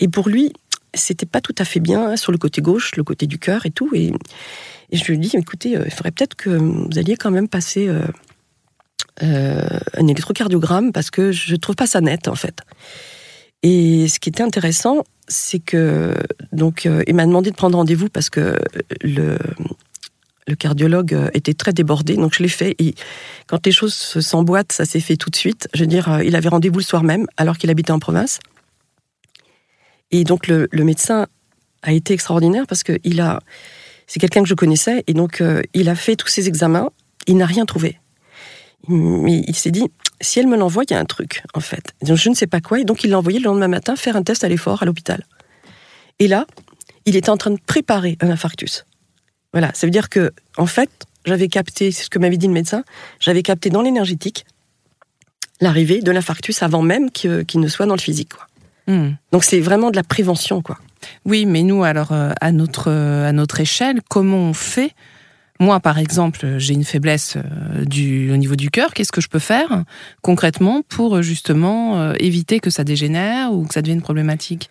Et 0.00 0.08
pour 0.08 0.28
lui, 0.28 0.52
c'était 0.92 1.26
pas 1.26 1.40
tout 1.40 1.54
à 1.58 1.64
fait 1.64 1.80
bien 1.80 2.08
hein, 2.08 2.16
sur 2.16 2.32
le 2.32 2.38
côté 2.38 2.60
gauche, 2.60 2.96
le 2.96 3.04
côté 3.04 3.26
du 3.26 3.38
cœur 3.38 3.64
et 3.64 3.70
tout. 3.70 3.90
Et, 3.94 4.12
je 4.92 5.04
lui 5.04 5.14
ai 5.14 5.18
dit, 5.18 5.32
écoutez, 5.34 5.76
euh, 5.76 5.82
il 5.84 5.90
faudrait 5.90 6.12
peut-être 6.12 6.34
que 6.34 6.50
vous 6.50 6.98
alliez 6.98 7.16
quand 7.16 7.30
même 7.30 7.48
passer 7.48 7.88
euh, 9.22 9.78
un 9.94 10.06
électrocardiogramme 10.06 10.92
parce 10.92 11.10
que 11.10 11.32
je 11.32 11.56
trouve 11.56 11.74
pas 11.74 11.86
ça 11.86 12.00
net 12.00 12.28
en 12.28 12.34
fait. 12.34 12.60
Et 13.62 14.06
ce 14.08 14.20
qui 14.20 14.28
était 14.28 14.42
intéressant, 14.42 15.02
c'est 15.26 15.58
que 15.58 16.14
donc 16.52 16.88
il 17.06 17.14
m'a 17.14 17.26
demandé 17.26 17.50
de 17.50 17.56
prendre 17.56 17.76
rendez-vous 17.78 18.08
parce 18.08 18.30
que 18.30 18.56
le 19.02 19.38
le 20.46 20.54
cardiologue 20.54 21.14
euh, 21.14 21.30
était 21.34 21.54
très 21.54 21.72
débordé, 21.72 22.14
donc 22.16 22.34
je 22.34 22.42
l'ai 22.42 22.48
fait. 22.48 22.74
Et 22.78 22.94
quand 23.46 23.64
les 23.66 23.72
choses 23.72 23.94
se- 23.94 24.20
s'emboîtent, 24.20 24.72
ça 24.72 24.84
s'est 24.84 25.00
fait 25.00 25.16
tout 25.16 25.30
de 25.30 25.36
suite. 25.36 25.68
Je 25.74 25.80
veux 25.80 25.86
dire, 25.86 26.10
euh, 26.10 26.24
il 26.24 26.36
avait 26.36 26.48
rendez-vous 26.48 26.78
le 26.78 26.84
soir 26.84 27.02
même, 27.02 27.26
alors 27.36 27.58
qu'il 27.58 27.70
habitait 27.70 27.92
en 27.92 27.98
province. 27.98 28.38
Et 30.12 30.24
donc 30.24 30.46
le, 30.46 30.68
le 30.70 30.84
médecin 30.84 31.26
a 31.82 31.92
été 31.92 32.14
extraordinaire 32.14 32.66
parce 32.68 32.82
que 32.82 32.98
il 33.04 33.20
a, 33.20 33.40
c'est 34.06 34.20
quelqu'un 34.20 34.42
que 34.42 34.48
je 34.48 34.54
connaissais, 34.54 35.02
et 35.06 35.14
donc 35.14 35.40
euh, 35.40 35.62
il 35.74 35.88
a 35.88 35.94
fait 35.94 36.16
tous 36.16 36.28
ses 36.28 36.46
examens, 36.48 36.90
il 37.26 37.36
n'a 37.36 37.46
rien 37.46 37.66
trouvé. 37.66 37.98
Mais 38.88 39.42
il 39.48 39.56
s'est 39.56 39.72
dit, 39.72 39.84
si 40.20 40.38
elle 40.38 40.46
me 40.46 40.56
l'envoie, 40.56 40.84
il 40.88 40.92
y 40.92 40.96
a 40.96 41.00
un 41.00 41.04
truc, 41.04 41.42
en 41.54 41.60
fait. 41.60 41.92
Donc, 42.02 42.16
je 42.16 42.28
ne 42.28 42.34
sais 42.34 42.46
pas 42.46 42.60
quoi, 42.60 42.78
et 42.78 42.84
donc 42.84 43.02
il 43.02 43.10
l'a 43.10 43.18
envoyé 43.18 43.40
le 43.40 43.44
lendemain 43.46 43.66
matin 43.66 43.96
faire 43.96 44.14
un 44.14 44.22
test 44.22 44.44
à 44.44 44.48
l'effort 44.48 44.82
à 44.82 44.86
l'hôpital. 44.86 45.24
Et 46.20 46.28
là, 46.28 46.46
il 47.04 47.16
était 47.16 47.30
en 47.30 47.36
train 47.36 47.50
de 47.50 47.58
préparer 47.66 48.16
un 48.20 48.30
infarctus. 48.30 48.86
Voilà, 49.52 49.70
ça 49.74 49.86
veut 49.86 49.90
dire 49.90 50.08
que, 50.08 50.32
en 50.56 50.66
fait, 50.66 50.90
j'avais 51.24 51.48
capté, 51.48 51.90
c'est 51.92 52.04
ce 52.04 52.10
que 52.10 52.18
m'avait 52.18 52.36
dit 52.36 52.46
le 52.46 52.52
médecin, 52.52 52.84
j'avais 53.20 53.42
capté 53.42 53.70
dans 53.70 53.82
l'énergétique 53.82 54.46
l'arrivée 55.60 56.00
de 56.00 56.10
l'infarctus 56.10 56.62
avant 56.62 56.82
même 56.82 57.10
qu'il 57.10 57.60
ne 57.60 57.68
soit 57.68 57.86
dans 57.86 57.94
le 57.94 58.00
physique. 58.00 58.34
Quoi. 58.34 58.46
Hmm. 58.86 59.14
Donc 59.32 59.44
c'est 59.44 59.60
vraiment 59.60 59.90
de 59.90 59.96
la 59.96 60.04
prévention, 60.04 60.62
quoi. 60.62 60.78
Oui, 61.24 61.46
mais 61.46 61.62
nous, 61.62 61.84
alors, 61.84 62.12
euh, 62.12 62.32
à 62.40 62.52
notre, 62.52 62.90
euh, 62.90 63.28
à 63.28 63.32
notre 63.32 63.60
échelle, 63.60 64.00
comment 64.08 64.38
on 64.38 64.54
fait? 64.54 64.92
Moi, 65.58 65.80
par 65.80 65.98
exemple, 65.98 66.58
j'ai 66.58 66.74
une 66.74 66.84
faiblesse 66.84 67.36
euh, 67.36 67.84
du, 67.84 68.30
au 68.30 68.36
niveau 68.36 68.56
du 68.56 68.70
cœur. 68.70 68.92
Qu'est-ce 68.92 69.12
que 69.12 69.20
je 69.20 69.28
peux 69.28 69.38
faire 69.38 69.84
concrètement 70.22 70.82
pour 70.88 71.22
justement 71.22 72.12
éviter 72.14 72.60
que 72.60 72.70
ça 72.70 72.84
dégénère 72.84 73.52
ou 73.52 73.64
que 73.66 73.74
ça 73.74 73.82
devienne 73.82 74.02
problématique? 74.02 74.70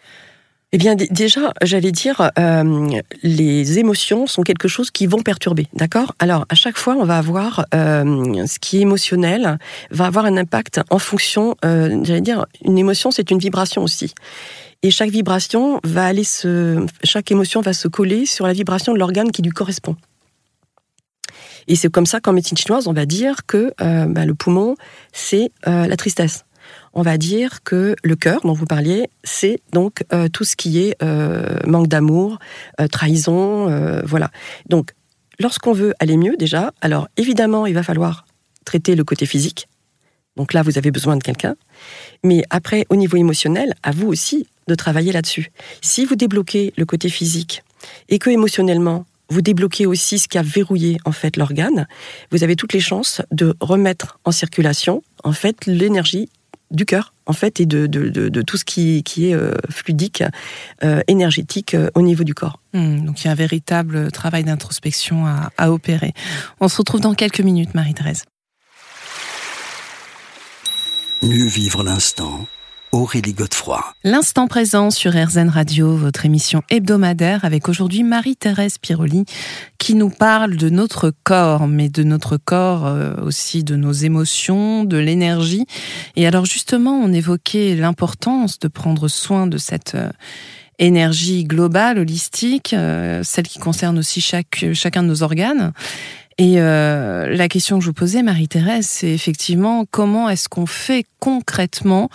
Eh 0.75 0.77
bien, 0.77 0.95
déjà, 0.95 1.53
j'allais 1.61 1.93
dire, 1.93 2.31
euh, 2.37 2.99
les 3.23 3.79
émotions 3.79 4.27
sont 4.27 4.41
quelque 4.41 4.67
chose 4.67 4.91
qui 4.91 5.07
vont 5.07 5.21
perturber, 5.21 5.67
d'accord? 5.71 6.13
Alors, 6.19 6.45
à 6.49 6.55
chaque 6.55 6.77
fois, 6.77 6.97
on 6.99 7.05
va 7.05 7.17
avoir 7.17 7.65
euh, 7.73 8.45
ce 8.45 8.59
qui 8.59 8.79
est 8.79 8.81
émotionnel 8.81 9.57
va 9.91 10.07
avoir 10.07 10.25
un 10.25 10.35
impact 10.35 10.81
en 10.89 10.99
fonction, 10.99 11.55
euh, 11.63 12.03
j'allais 12.03 12.19
dire, 12.19 12.45
une 12.65 12.77
émotion, 12.77 13.09
c'est 13.09 13.31
une 13.31 13.39
vibration 13.39 13.83
aussi. 13.83 14.13
Et 14.83 14.91
chaque 14.91 15.11
vibration 15.11 15.79
va 15.85 16.07
aller 16.07 16.25
se, 16.25 16.85
chaque 17.05 17.31
émotion 17.31 17.61
va 17.61 17.71
se 17.71 17.87
coller 17.87 18.25
sur 18.25 18.45
la 18.45 18.51
vibration 18.51 18.91
de 18.91 18.99
l'organe 18.99 19.31
qui 19.31 19.43
lui 19.43 19.51
correspond. 19.51 19.95
Et 21.69 21.77
c'est 21.77 21.89
comme 21.89 22.05
ça 22.05 22.19
qu'en 22.19 22.33
médecine 22.33 22.57
chinoise, 22.57 22.89
on 22.89 22.93
va 22.93 23.05
dire 23.05 23.45
que 23.47 23.73
bah, 23.79 24.25
le 24.25 24.35
poumon, 24.35 24.75
c'est 25.13 25.51
la 25.65 25.95
tristesse 25.95 26.43
on 26.95 27.01
va 27.01 27.17
dire 27.17 27.61
que 27.63 27.95
le 28.03 28.15
cœur 28.15 28.41
dont 28.41 28.53
vous 28.53 28.65
parliez, 28.65 29.09
c'est 29.23 29.59
donc 29.73 30.03
euh, 30.13 30.29
tout 30.29 30.45
ce 30.45 30.55
qui 30.55 30.79
est 30.79 30.95
euh, 31.03 31.59
manque 31.67 31.87
d'amour, 31.87 32.39
euh, 32.79 32.87
trahison, 32.87 33.67
voilà. 34.05 34.31
Donc, 34.69 34.91
lorsqu'on 35.39 35.73
veut 35.73 35.93
aller 35.99 36.17
mieux 36.17 36.37
déjà, 36.37 36.73
alors 36.81 37.07
évidemment, 37.17 37.65
il 37.65 37.73
va 37.73 37.83
falloir 37.83 38.25
traiter 38.63 38.95
le 38.95 39.03
côté 39.03 39.25
physique. 39.25 39.67
Donc 40.37 40.53
là, 40.53 40.63
vous 40.63 40.77
avez 40.77 40.91
besoin 40.91 41.17
de 41.17 41.23
quelqu'un. 41.23 41.55
Mais 42.23 42.43
après, 42.49 42.85
au 42.89 42.95
niveau 42.95 43.17
émotionnel, 43.17 43.73
à 43.83 43.91
vous 43.91 44.07
aussi 44.07 44.47
de 44.67 44.75
travailler 44.75 45.11
là-dessus. 45.11 45.51
Si 45.81 46.05
vous 46.05 46.15
débloquez 46.15 46.73
le 46.77 46.85
côté 46.85 47.09
physique 47.09 47.63
et 48.09 48.19
que 48.19 48.29
émotionnellement, 48.29 49.05
vous 49.29 49.41
débloquez 49.41 49.85
aussi 49.85 50.19
ce 50.19 50.27
qui 50.27 50.37
a 50.37 50.41
verrouillé 50.41 50.97
en 51.05 51.11
fait 51.11 51.37
l'organe, 51.37 51.87
vous 52.31 52.43
avez 52.43 52.55
toutes 52.55 52.73
les 52.73 52.79
chances 52.79 53.21
de 53.31 53.55
remettre 53.59 54.19
en 54.23 54.31
circulation 54.31 55.03
en 55.23 55.31
fait 55.31 55.65
l'énergie 55.65 56.29
du 56.71 56.85
cœur, 56.85 57.13
en 57.25 57.33
fait, 57.33 57.59
et 57.59 57.65
de, 57.65 57.87
de, 57.87 58.41
tout 58.41 58.57
ce 58.57 58.65
qui, 58.65 59.03
qui 59.03 59.29
est 59.29 59.33
euh, 59.33 59.53
fluidique, 59.69 60.23
euh, 60.83 61.01
énergétique 61.07 61.73
euh, 61.73 61.89
au 61.95 62.01
niveau 62.01 62.23
du 62.23 62.33
corps. 62.33 62.59
Hmm, 62.73 63.05
donc 63.05 63.21
il 63.21 63.25
y 63.25 63.27
a 63.27 63.31
un 63.31 63.35
véritable 63.35 64.11
travail 64.11 64.43
d'introspection 64.43 65.25
à, 65.25 65.51
à 65.57 65.71
opérer. 65.71 66.13
On 66.59 66.67
se 66.67 66.77
retrouve 66.77 67.01
dans 67.01 67.13
quelques 67.13 67.41
minutes, 67.41 67.73
Marie-Thérèse. 67.73 68.23
Mieux 71.21 71.47
vivre 71.47 71.83
l'instant 71.83 72.47
L'instant 74.05 74.47
présent 74.47 74.89
sur 74.89 75.11
RZN 75.11 75.49
Radio, 75.49 75.97
votre 75.97 76.25
émission 76.25 76.63
hebdomadaire 76.69 77.43
avec 77.43 77.67
aujourd'hui 77.67 78.03
Marie-Thérèse 78.03 78.77
Piroli 78.77 79.25
qui 79.77 79.95
nous 79.95 80.09
parle 80.09 80.55
de 80.55 80.69
notre 80.69 81.11
corps, 81.25 81.67
mais 81.67 81.89
de 81.89 82.03
notre 82.03 82.37
corps 82.37 82.85
euh, 82.85 83.15
aussi, 83.21 83.65
de 83.65 83.75
nos 83.75 83.91
émotions, 83.91 84.85
de 84.85 84.95
l'énergie. 84.95 85.65
Et 86.15 86.25
alors 86.25 86.45
justement, 86.45 86.93
on 86.93 87.11
évoquait 87.11 87.75
l'importance 87.75 88.59
de 88.59 88.69
prendre 88.69 89.09
soin 89.09 89.45
de 89.45 89.57
cette 89.57 89.95
euh, 89.95 90.09
énergie 90.79 91.43
globale, 91.43 91.99
holistique, 91.99 92.73
euh, 92.73 93.23
celle 93.23 93.47
qui 93.49 93.59
concerne 93.59 93.99
aussi 93.99 94.21
chaque, 94.21 94.67
chacun 94.71 95.03
de 95.03 95.09
nos 95.09 95.21
organes. 95.21 95.73
Et 96.37 96.59
euh, 96.59 97.29
la 97.29 97.47
question 97.47 97.77
que 97.77 97.83
je 97.83 97.89
vous 97.89 97.93
posais, 97.93 98.21
Marie-Thérèse, 98.21 98.87
c'est 98.87 99.11
effectivement 99.11 99.85
comment 99.89 100.29
est-ce 100.29 100.49
qu'on 100.49 100.65
fait 100.65 101.05
concrètement 101.19 102.09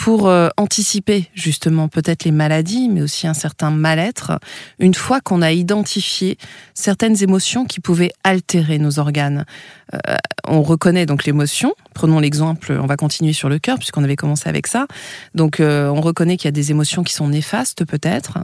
pour 0.00 0.28
euh, 0.28 0.48
anticiper 0.56 1.28
justement 1.34 1.88
peut-être 1.88 2.24
les 2.24 2.30
maladies, 2.30 2.88
mais 2.88 3.02
aussi 3.02 3.26
un 3.26 3.34
certain 3.34 3.70
mal-être, 3.70 4.40
une 4.78 4.94
fois 4.94 5.20
qu'on 5.20 5.42
a 5.42 5.52
identifié 5.52 6.38
certaines 6.72 7.22
émotions 7.22 7.66
qui 7.66 7.80
pouvaient 7.80 8.12
altérer 8.24 8.78
nos 8.78 8.98
organes. 8.98 9.44
Euh, 9.92 10.16
on 10.48 10.62
reconnaît 10.62 11.04
donc 11.04 11.26
l'émotion. 11.26 11.74
Prenons 11.92 12.18
l'exemple, 12.18 12.78
on 12.82 12.86
va 12.86 12.96
continuer 12.96 13.34
sur 13.34 13.50
le 13.50 13.58
cœur 13.58 13.76
puisqu'on 13.76 14.02
avait 14.02 14.16
commencé 14.16 14.48
avec 14.48 14.68
ça. 14.68 14.86
Donc 15.34 15.60
euh, 15.60 15.90
on 15.90 16.00
reconnaît 16.00 16.38
qu'il 16.38 16.46
y 16.46 16.48
a 16.48 16.52
des 16.52 16.70
émotions 16.70 17.02
qui 17.02 17.12
sont 17.12 17.28
néfastes 17.28 17.84
peut-être, 17.84 18.38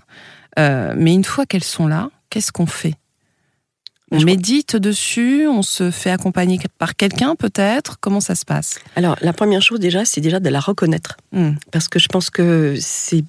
mais 0.59 1.15
une 1.15 1.25
fois 1.25 1.47
qu'elles 1.47 1.65
sont 1.65 1.87
là, 1.87 2.11
qu'est-ce 2.29 2.53
qu'on 2.53 2.67
fait? 2.67 2.97
On 4.13 4.21
médite 4.23 4.77
dessus, 4.77 5.47
on 5.49 5.63
se 5.63 5.91
fait 5.91 6.11
accompagner 6.11 6.61
par 6.79 6.97
quelqu'un 6.97 7.35
peut-être? 7.35 7.99
Comment 8.01 8.21
ça 8.21 8.35
se 8.35 8.45
passe? 8.45 8.79
Alors 8.95 9.17
la 9.21 9.33
première 9.33 9.63
chose 9.63 9.81
déjà, 9.81 10.05
c'est 10.05 10.21
déjà 10.21 10.41
de 10.41 10.49
la 10.49 10.61
reconnaître. 10.61 11.17
Hmm. 11.33 11.53
Parce 11.73 11.89
que 11.89 11.99
je 11.99 12.09
pense 12.09 12.31
que 12.31 12.77
c'est 12.79 13.25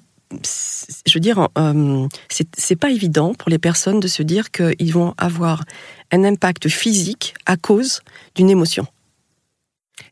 je 1.06 1.14
veux 1.14 1.20
dire, 1.20 1.48
euh, 1.56 2.06
c'est 2.28 2.76
pas 2.76 2.90
évident 2.90 3.32
pour 3.32 3.48
les 3.48 3.58
personnes 3.58 3.98
de 3.98 4.08
se 4.08 4.22
dire 4.22 4.50
qu'ils 4.50 4.92
vont 4.92 5.14
avoir 5.16 5.64
un 6.12 6.24
impact 6.24 6.68
physique 6.68 7.34
à 7.46 7.56
cause 7.56 8.02
d'une 8.34 8.50
émotion. 8.50 8.86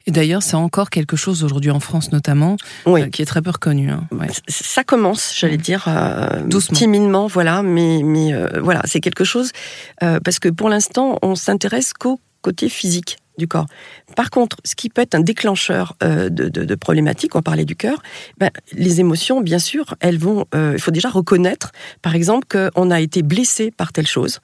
Et 0.06 0.10
d'ailleurs, 0.10 0.42
c'est 0.42 0.56
encore 0.56 0.90
quelque 0.90 1.16
chose 1.16 1.44
aujourd'hui 1.44 1.70
en 1.70 1.80
France 1.80 2.12
notamment, 2.12 2.56
euh, 2.86 3.06
qui 3.08 3.22
est 3.22 3.26
très 3.26 3.42
peu 3.42 3.50
reconnu. 3.50 3.90
Hein. 3.90 4.06
Ça 4.48 4.84
commence, 4.84 5.34
j'allais 5.36 5.56
dire, 5.56 5.84
euh, 5.88 6.42
Doucement. 6.44 6.76
timidement, 6.76 7.26
voilà, 7.26 7.62
mais, 7.62 8.02
mais 8.04 8.32
euh, 8.32 8.60
voilà, 8.60 8.82
c'est 8.84 9.00
quelque 9.00 9.24
chose, 9.24 9.52
parce 10.00 10.38
que 10.38 10.48
pour 10.48 10.68
l'instant, 10.68 11.18
on 11.22 11.34
s'intéresse 11.34 11.92
qu'au 11.92 12.20
côté 12.42 12.68
physique 12.68 13.18
du 13.38 13.48
corps. 13.48 13.66
Par 14.14 14.30
contre, 14.30 14.56
ce 14.64 14.74
qui 14.74 14.88
peut 14.88 15.02
être 15.02 15.14
un 15.14 15.20
déclencheur 15.20 15.96
euh, 16.02 16.28
de, 16.28 16.48
de, 16.48 16.64
de, 16.64 16.74
problématiques, 16.74 17.34
on 17.34 17.42
parlait 17.42 17.64
du 17.64 17.76
cœur, 17.76 18.02
ben, 18.38 18.50
les 18.72 19.00
émotions, 19.00 19.40
bien 19.40 19.58
sûr, 19.58 19.94
elles 20.00 20.18
vont. 20.18 20.46
Euh, 20.54 20.72
il 20.74 20.80
faut 20.80 20.90
déjà 20.90 21.08
reconnaître, 21.08 21.72
par 22.02 22.14
exemple, 22.14 22.46
qu'on 22.48 22.90
a 22.90 23.00
été 23.00 23.22
blessé 23.22 23.70
par 23.70 23.92
telle 23.92 24.06
chose, 24.06 24.40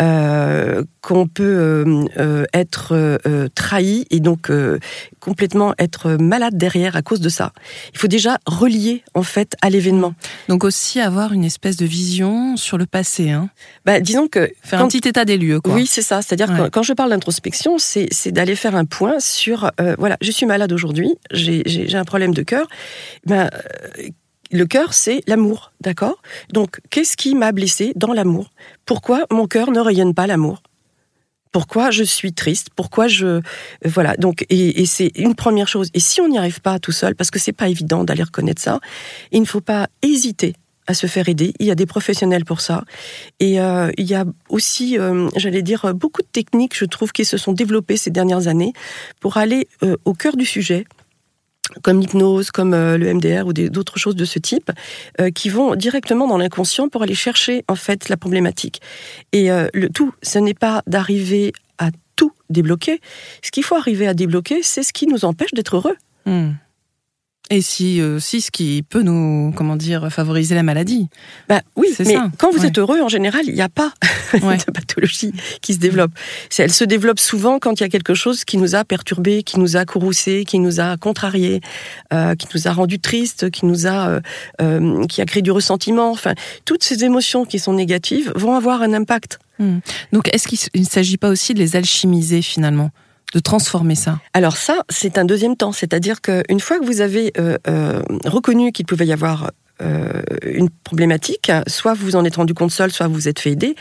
euh, 0.00 0.82
qu'on 1.00 1.26
peut 1.26 2.06
être 2.52 3.18
trahi 3.54 4.06
et 4.10 4.20
donc 4.20 4.50
complètement 5.20 5.74
être 5.78 6.12
malade 6.12 6.56
derrière 6.56 6.96
à 6.96 7.02
cause 7.02 7.20
de 7.20 7.28
ça. 7.28 7.52
Il 7.92 7.98
faut 7.98 8.06
déjà 8.06 8.38
relier 8.46 9.02
en 9.14 9.22
fait 9.22 9.56
à 9.62 9.70
l'événement. 9.70 10.14
Donc 10.48 10.64
aussi 10.64 11.00
avoir 11.00 11.32
une 11.32 11.44
espèce 11.44 11.76
de 11.76 11.86
vision 11.86 12.56
sur 12.56 12.78
le 12.78 12.86
passé. 12.86 13.30
Hein. 13.30 13.50
Ben, 13.84 14.02
disons 14.02 14.28
que 14.28 14.50
faire 14.62 14.80
un 14.80 14.88
petit 14.88 15.08
état 15.08 15.24
des 15.24 15.36
lieux. 15.36 15.60
Quoi. 15.60 15.74
Oui, 15.74 15.86
c'est 15.86 16.02
ça. 16.02 16.22
C'est-à-dire 16.22 16.54
que 16.54 16.68
quand 16.68 16.82
je 16.82 16.92
parle 16.92 17.10
d'introspection, 17.10 17.78
c'est 17.78 18.29
d'aller 18.32 18.56
faire 18.56 18.76
un 18.76 18.84
point 18.84 19.20
sur, 19.20 19.70
euh, 19.80 19.94
voilà, 19.98 20.16
je 20.20 20.30
suis 20.30 20.46
malade 20.46 20.72
aujourd'hui, 20.72 21.16
j'ai 21.32 21.94
un 21.94 22.04
problème 22.04 22.34
de 22.34 22.42
cœur. 22.42 22.66
Ben, 23.26 23.50
euh, 23.52 24.08
le 24.52 24.66
cœur, 24.66 24.94
c'est 24.94 25.22
l'amour, 25.28 25.72
d'accord? 25.80 26.20
Donc, 26.52 26.80
qu'est-ce 26.90 27.16
qui 27.16 27.34
m'a 27.34 27.52
blessé 27.52 27.92
dans 27.94 28.12
l'amour? 28.12 28.50
Pourquoi 28.84 29.26
mon 29.30 29.46
cœur 29.46 29.70
ne 29.70 29.80
rayonne 29.80 30.14
pas 30.14 30.26
l'amour? 30.26 30.62
Pourquoi 31.52 31.90
je 31.90 32.04
suis 32.04 32.32
triste? 32.32 32.68
Pourquoi 32.76 33.08
je 33.08 33.26
euh, 33.26 33.40
voilà 33.84 34.14
donc 34.16 34.44
et, 34.50 34.82
et 34.82 34.86
c'est 34.86 35.10
une 35.16 35.34
première 35.34 35.66
chose. 35.66 35.88
Et 35.94 36.00
si 36.00 36.20
on 36.20 36.28
n'y 36.28 36.38
arrive 36.38 36.60
pas 36.60 36.78
tout 36.78 36.92
seul, 36.92 37.16
parce 37.16 37.30
que 37.30 37.40
c'est 37.40 37.52
pas 37.52 37.68
évident 37.68 38.04
d'aller 38.04 38.22
reconnaître 38.22 38.62
ça, 38.62 38.78
il 39.32 39.40
ne 39.40 39.46
faut 39.46 39.60
pas 39.60 39.88
hésiter 40.02 40.54
à 40.90 40.94
se 40.94 41.06
faire 41.06 41.28
aider. 41.28 41.54
Il 41.60 41.66
y 41.66 41.70
a 41.70 41.74
des 41.74 41.86
professionnels 41.86 42.44
pour 42.44 42.60
ça. 42.60 42.84
Et 43.38 43.60
euh, 43.60 43.90
il 43.96 44.06
y 44.06 44.14
a 44.14 44.24
aussi, 44.48 44.98
euh, 44.98 45.28
j'allais 45.36 45.62
dire, 45.62 45.94
beaucoup 45.94 46.22
de 46.22 46.26
techniques, 46.26 46.76
je 46.76 46.84
trouve, 46.84 47.12
qui 47.12 47.24
se 47.24 47.36
sont 47.36 47.52
développées 47.52 47.96
ces 47.96 48.10
dernières 48.10 48.48
années 48.48 48.72
pour 49.20 49.36
aller 49.36 49.68
euh, 49.82 49.96
au 50.04 50.12
cœur 50.14 50.36
du 50.36 50.44
sujet 50.44 50.84
comme 51.82 52.00
l'hypnose, 52.00 52.50
comme 52.50 52.72
le 52.72 53.14
MDR 53.14 53.46
ou 53.46 53.52
d'autres 53.52 53.96
choses 53.96 54.16
de 54.16 54.24
ce 54.24 54.40
type, 54.40 54.72
qui 55.36 55.50
vont 55.50 55.76
directement 55.76 56.26
dans 56.26 56.36
l'inconscient 56.36 56.88
pour 56.88 57.04
aller 57.04 57.14
chercher 57.14 57.64
en 57.68 57.76
fait 57.76 58.08
la 58.08 58.16
problématique. 58.16 58.80
Et 59.30 59.50
le 59.50 59.88
tout, 59.88 60.12
ce 60.20 60.40
n'est 60.40 60.54
pas 60.54 60.82
d'arriver 60.88 61.52
à 61.78 61.90
tout 62.16 62.32
débloquer. 62.48 63.00
Ce 63.40 63.52
qu'il 63.52 63.62
faut 63.62 63.76
arriver 63.76 64.08
à 64.08 64.14
débloquer, 64.14 64.64
c'est 64.64 64.82
ce 64.82 64.92
qui 64.92 65.06
nous 65.06 65.24
empêche 65.24 65.52
d'être 65.52 65.76
heureux. 65.76 65.94
Hmm. 66.26 66.54
Et 67.50 67.62
si 67.62 68.00
aussi 68.00 68.38
euh, 68.38 68.40
ce 68.40 68.50
qui 68.50 68.84
peut 68.88 69.02
nous, 69.02 69.52
comment 69.56 69.76
dire, 69.76 70.10
favoriser 70.10 70.54
la 70.54 70.62
maladie. 70.62 71.08
Bah 71.48 71.60
oui, 71.76 71.88
mais 72.06 72.16
quand 72.38 72.52
vous 72.52 72.64
êtes 72.64 72.78
heureux, 72.78 73.00
en 73.00 73.08
général, 73.08 73.42
il 73.46 73.54
n'y 73.54 73.60
a 73.60 73.68
pas 73.68 73.92
de 74.34 74.70
pathologie 74.72 75.32
qui 75.60 75.74
se 75.74 75.78
développe. 75.78 76.12
Elle 76.58 76.72
se 76.72 76.84
développe 76.84 77.18
souvent 77.18 77.58
quand 77.58 77.80
il 77.80 77.82
y 77.82 77.86
a 77.86 77.88
quelque 77.88 78.14
chose 78.14 78.44
qui 78.44 78.56
nous 78.56 78.74
a 78.74 78.84
perturbé, 78.84 79.42
qui 79.42 79.58
nous 79.58 79.76
a 79.76 79.84
courroucé, 79.84 80.44
qui 80.44 80.58
nous 80.58 80.80
a 80.80 80.96
contrarié, 80.96 81.60
euh, 82.12 82.34
qui 82.34 82.46
nous 82.54 82.68
a 82.68 82.72
rendu 82.72 82.98
triste, 83.00 83.50
qui 83.50 83.66
nous 83.66 83.86
a, 83.86 84.08
euh, 84.08 84.20
euh, 84.60 85.06
qui 85.06 85.20
a 85.20 85.24
créé 85.24 85.42
du 85.42 85.50
ressentiment. 85.50 86.10
Enfin, 86.10 86.34
toutes 86.64 86.84
ces 86.84 87.04
émotions 87.04 87.44
qui 87.44 87.58
sont 87.58 87.72
négatives 87.72 88.32
vont 88.34 88.54
avoir 88.54 88.82
un 88.82 88.92
impact. 88.92 89.38
Hmm. 89.58 89.78
Donc, 90.12 90.32
est-ce 90.34 90.48
qu'il 90.48 90.58
ne 90.80 90.86
s'agit 90.86 91.18
pas 91.18 91.28
aussi 91.28 91.54
de 91.54 91.58
les 91.58 91.76
alchimiser 91.76 92.42
finalement? 92.42 92.90
De 93.32 93.38
transformer 93.38 93.94
ça 93.94 94.18
Alors 94.32 94.56
ça, 94.56 94.82
c'est 94.88 95.18
un 95.18 95.24
deuxième 95.24 95.56
temps. 95.56 95.72
C'est-à-dire 95.72 96.20
qu'une 96.20 96.60
fois 96.60 96.78
que 96.78 96.84
vous 96.84 97.00
avez 97.00 97.32
euh, 97.38 97.58
euh, 97.68 98.02
reconnu 98.24 98.72
qu'il 98.72 98.86
pouvait 98.86 99.06
y 99.06 99.12
avoir 99.12 99.50
euh, 99.82 100.22
une 100.44 100.70
problématique, 100.70 101.50
soit 101.66 101.94
vous 101.94 102.16
en 102.16 102.24
êtes 102.24 102.36
rendu 102.36 102.54
compte 102.54 102.70
seul, 102.70 102.90
soit 102.90 103.06
vous 103.06 103.14
vous 103.14 103.28
êtes 103.28 103.40
fait 103.40 103.52
aider. 103.52 103.74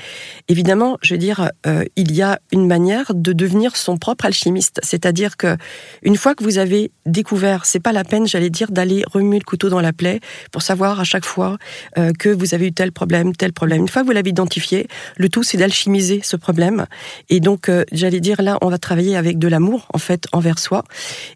Évidemment, 0.48 0.98
je 1.02 1.14
veux 1.14 1.18
dire, 1.18 1.52
euh, 1.66 1.84
il 1.96 2.14
y 2.14 2.22
a 2.22 2.40
une 2.52 2.68
manière 2.68 3.14
de 3.14 3.34
devenir 3.34 3.76
son 3.76 3.98
propre 3.98 4.26
alchimiste. 4.26 4.80
C'est-à-dire 4.84 5.38
que 5.38 5.58
une 6.04 6.16
fois 6.16 6.36
que 6.36 6.44
vous 6.44 6.58
avez 6.58 6.92
découvert, 7.06 7.66
c'est 7.66 7.80
pas 7.80 7.92
la 7.92 8.04
peine, 8.04 8.28
j'allais 8.28 8.50
dire, 8.50 8.72
d'aller 8.72 9.04
remuer 9.12 9.40
le 9.40 9.46
couteau 9.46 9.70
dans 9.70 9.82
la 9.82 9.94
plaie 9.94 10.20
pour 10.52 10.62
savoir 10.62 11.00
à 11.00 11.04
chaque 11.04 11.26
fois 11.26 11.58
euh, 11.98 12.12
que 12.18 12.30
vous 12.30 12.54
avez 12.54 12.68
eu 12.68 12.74
tel 12.74 12.92
problème, 12.92 13.36
tel 13.36 13.54
problème. 13.54 13.82
Une 13.82 13.88
fois 13.88 14.02
que 14.02 14.08
vous 14.08 14.14
l'avez 14.14 14.30
identifié, 14.30 14.88
le 15.18 15.30
tout 15.30 15.44
c'est 15.44 15.58
d'alchimiser 15.58 16.22
ce 16.24 16.36
problème. 16.36 16.86
Et 17.30 17.40
donc, 17.40 17.72
j'allais 17.92 18.20
dire, 18.20 18.42
là, 18.42 18.58
on 18.62 18.70
va 18.70 18.78
travailler 18.78 19.16
avec 19.16 19.40
de 19.40 19.48
l'amour 19.48 19.88
en 19.94 19.98
fait 19.98 20.28
envers 20.32 20.60
soi 20.60 20.84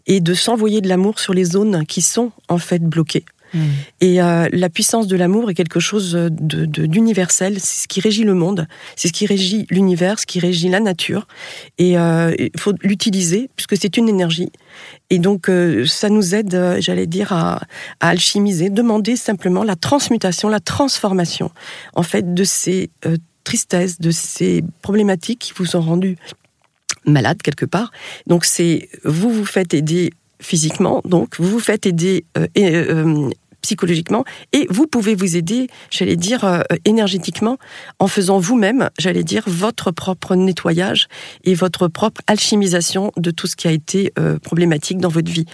et 0.06 0.20
de 0.20 0.34
s'envoyer 0.34 0.80
de 0.80 0.88
l'amour 0.88 1.18
sur 1.18 1.34
les 1.34 1.44
zones 1.44 1.86
qui 1.86 2.02
sont 2.02 2.32
en 2.48 2.58
fait 2.58 2.82
bloquées. 2.82 3.24
Et 4.00 4.20
euh, 4.20 4.48
la 4.52 4.68
puissance 4.68 5.06
de 5.06 5.16
l'amour 5.16 5.50
est 5.50 5.54
quelque 5.54 5.80
chose 5.80 6.14
d'universel. 6.30 7.60
C'est 7.60 7.82
ce 7.82 7.88
qui 7.88 8.00
régit 8.00 8.24
le 8.24 8.34
monde, 8.34 8.66
c'est 8.96 9.08
ce 9.08 9.12
qui 9.12 9.26
régit 9.26 9.66
l'univers, 9.70 10.18
ce 10.18 10.26
qui 10.26 10.40
régit 10.40 10.68
la 10.68 10.80
nature. 10.80 11.26
Et 11.78 11.98
euh, 11.98 12.34
il 12.38 12.60
faut 12.60 12.72
l'utiliser 12.82 13.50
puisque 13.56 13.76
c'est 13.76 13.96
une 13.96 14.08
énergie. 14.08 14.50
Et 15.10 15.18
donc, 15.18 15.48
euh, 15.48 15.86
ça 15.86 16.08
nous 16.08 16.34
aide, 16.34 16.78
j'allais 16.80 17.06
dire, 17.06 17.32
à, 17.32 17.60
alchimiser, 18.00 18.70
demander 18.70 19.16
simplement 19.16 19.64
la 19.64 19.76
transmutation, 19.76 20.48
la 20.48 20.60
transformation, 20.60 21.50
en 21.94 22.02
fait, 22.02 22.34
de 22.34 22.44
ces 22.44 22.90
tristesses, 23.44 24.00
de 24.00 24.10
ces 24.10 24.64
problématiques 24.82 25.38
qui 25.38 25.52
vous 25.56 25.76
ont 25.76 25.80
rendu 25.80 26.16
malade 27.06 27.42
quelque 27.42 27.66
part. 27.66 27.92
Donc 28.26 28.44
c'est 28.44 28.88
vous 29.04 29.30
vous 29.30 29.44
faites 29.44 29.74
aider 29.74 30.12
physiquement, 30.40 31.00
donc 31.04 31.36
vous 31.38 31.48
vous 31.48 31.60
faites 31.60 31.86
aider 31.86 32.24
euh, 32.36 33.30
psychologiquement 33.64 34.24
et 34.52 34.66
vous 34.68 34.86
pouvez 34.86 35.14
vous 35.14 35.36
aider, 35.36 35.68
j'allais 35.90 36.16
dire, 36.16 36.44
euh, 36.44 36.60
énergétiquement 36.84 37.56
en 37.98 38.08
faisant 38.08 38.38
vous-même, 38.38 38.90
j'allais 38.98 39.24
dire, 39.24 39.42
votre 39.46 39.90
propre 39.90 40.34
nettoyage 40.36 41.08
et 41.44 41.54
votre 41.54 41.88
propre 41.88 42.20
alchimisation 42.26 43.10
de 43.16 43.30
tout 43.30 43.46
ce 43.46 43.56
qui 43.56 43.66
a 43.66 43.70
été 43.72 44.12
euh, 44.18 44.38
problématique 44.38 44.98
dans 44.98 45.08
votre 45.08 45.32
vie. 45.32 45.46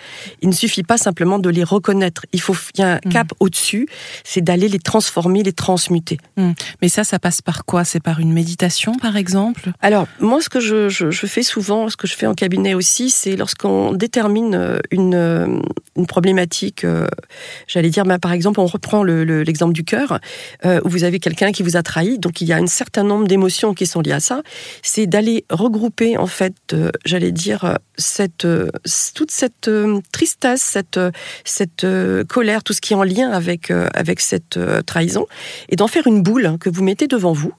Il 0.42 0.48
ne 0.48 0.54
suffit 0.54 0.82
pas 0.82 0.98
simplement 0.98 1.38
de 1.38 1.48
les 1.48 1.62
reconnaître. 1.62 2.26
Il 2.32 2.40
faut 2.40 2.56
il 2.74 2.80
y 2.80 2.84
a 2.84 2.94
un 2.94 2.96
mmh. 2.96 3.12
cap 3.12 3.32
au-dessus, 3.38 3.86
c'est 4.24 4.40
d'aller 4.40 4.66
les 4.66 4.80
transformer, 4.80 5.44
les 5.44 5.52
transmuter. 5.52 6.18
Mmh. 6.36 6.50
Mais 6.82 6.88
ça, 6.88 7.04
ça 7.04 7.20
passe 7.20 7.42
par 7.42 7.64
quoi? 7.64 7.84
C'est 7.84 8.00
par 8.00 8.18
une 8.18 8.32
méditation, 8.32 8.94
par 8.96 9.16
exemple? 9.16 9.70
Alors, 9.80 10.08
moi, 10.18 10.40
ce 10.40 10.48
que 10.48 10.58
je, 10.58 10.88
je, 10.88 11.12
je, 11.12 11.26
fais 11.26 11.44
souvent, 11.44 11.88
ce 11.88 11.96
que 11.96 12.08
je 12.08 12.14
fais 12.14 12.26
en 12.26 12.34
cabinet 12.34 12.74
aussi, 12.74 13.10
c'est 13.10 13.36
lorsqu'on 13.36 13.92
détermine 13.92 14.54
euh, 14.56 14.78
une, 14.90 15.62
une 15.96 16.06
problématique, 16.06 16.84
j'allais 17.68 17.90
dire, 17.90 17.99
bah, 18.04 18.18
par 18.18 18.32
exemple, 18.32 18.60
on 18.60 18.66
reprend 18.66 19.02
l'exemple 19.02 19.72
du 19.72 19.84
cœur, 19.84 20.20
euh, 20.64 20.80
où 20.84 20.88
vous 20.88 21.04
avez 21.04 21.18
quelqu'un 21.18 21.52
qui 21.52 21.62
vous 21.62 21.76
a 21.76 21.82
trahi, 21.82 22.18
donc 22.18 22.40
il 22.40 22.48
y 22.48 22.52
a 22.52 22.56
un 22.56 22.66
certain 22.66 23.04
nombre 23.04 23.26
d'émotions 23.26 23.74
qui 23.74 23.86
sont 23.86 24.00
liées 24.00 24.12
à 24.12 24.20
ça. 24.20 24.42
C'est 24.82 25.06
d'aller 25.06 25.44
regrouper, 25.50 26.16
en 26.16 26.26
fait, 26.26 26.54
euh, 26.72 26.90
j'allais 27.04 27.32
dire, 27.32 27.64
euh, 27.64 28.66
toute 29.14 29.30
cette 29.30 29.70
tristesse, 30.12 30.62
cette, 30.62 31.00
cette 31.44 31.86
colère, 32.28 32.62
tout 32.62 32.72
ce 32.72 32.80
qui 32.80 32.92
est 32.92 32.96
en 32.96 33.02
lien 33.02 33.30
avec, 33.30 33.70
avec 33.70 34.20
cette 34.20 34.58
trahison, 34.86 35.26
et 35.68 35.76
d'en 35.76 35.86
faire 35.86 36.06
une 36.06 36.22
boule 36.22 36.56
que 36.58 36.70
vous 36.70 36.82
mettez 36.82 37.06
devant 37.06 37.32
vous. 37.32 37.52